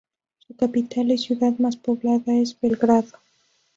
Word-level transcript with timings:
Su 0.47 0.55
capital 0.55 1.11
y 1.11 1.19
ciudad 1.19 1.59
más 1.59 1.77
poblada 1.77 2.33
es 2.33 2.59
Belgrado. 2.59 3.19